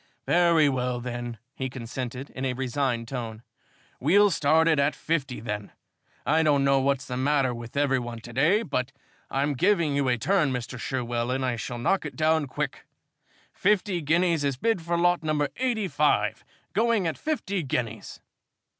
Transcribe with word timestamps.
"Very 0.25 0.67
well, 0.67 0.99
then," 0.99 1.37
he 1.53 1.69
consented, 1.69 2.31
in 2.31 2.43
a 2.43 2.53
resigned 2.53 3.07
tone, 3.07 3.43
"we'll 3.99 4.31
start 4.31 4.67
it 4.67 4.79
at 4.79 4.95
fifty, 4.95 5.39
then. 5.39 5.71
I 6.25 6.41
don't 6.41 6.63
know 6.63 6.79
what's 6.79 7.05
the 7.05 7.17
matter 7.17 7.53
with 7.53 7.77
every 7.77 7.99
one 7.99 8.17
to 8.21 8.33
day, 8.33 8.63
but 8.63 8.91
I'm 9.29 9.53
giving 9.53 9.95
you 9.95 10.07
a 10.07 10.17
turn, 10.17 10.51
Mr. 10.51 10.79
Sherwell, 10.79 11.29
and 11.29 11.45
I 11.45 11.55
shall 11.55 11.77
knock 11.77 12.03
it 12.03 12.15
down 12.15 12.47
quick. 12.47 12.87
Fifty 13.53 14.01
guineas 14.01 14.43
is 14.43 14.57
bid 14.57 14.81
for 14.81 14.97
lot 14.97 15.21
number 15.21 15.49
85. 15.57 16.43
Going 16.73 17.05
at 17.05 17.15
fifty 17.15 17.61
guineas!" 17.61 18.21